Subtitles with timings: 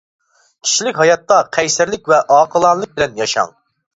[0.67, 3.55] كىشىلىك ھاياتتا قەيسەرلىك ۋە ئاقىلانىلىك بىلەن ياشاڭ.